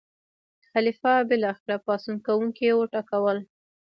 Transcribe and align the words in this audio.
خلیفه 0.71 1.13
بالاخره 1.29 1.75
پاڅون 1.85 2.15
کوونکي 2.27 2.67
وټکول. 2.79 3.37